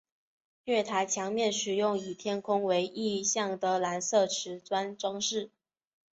[0.63, 5.51] 月台墙面使用以天空为意象的蓝色磁砖装饰。